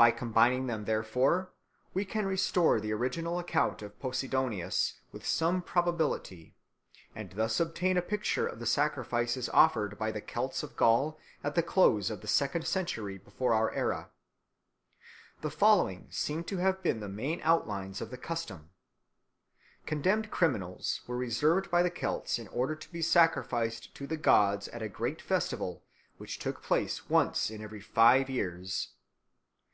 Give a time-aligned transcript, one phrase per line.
[0.00, 1.50] By combining them, therefore,
[1.92, 6.56] we can restore the original account of Posidonius with some probability,
[7.14, 11.54] and thus obtain a picture of the sacrifices offered by the Celts of Gaul at
[11.54, 14.08] the close of the second century before our era.
[15.42, 18.70] The following seem to have been the main outlines of the custom.
[19.84, 24.66] Condemned criminals were reserved by the Celts in order to be sacrificed to the gods
[24.68, 25.82] at a great festival
[26.16, 28.94] which took place once in every five years.